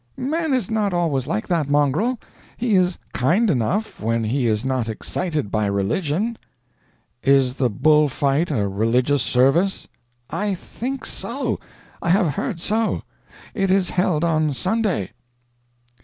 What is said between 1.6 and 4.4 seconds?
Mongrel; he is kind enough when